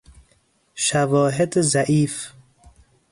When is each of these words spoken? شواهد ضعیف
شواهد 0.75 1.59
ضعیف 1.61 2.31